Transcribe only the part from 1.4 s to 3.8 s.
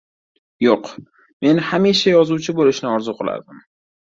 men hamisha yozuvchi boʻlishni orzu qilardim.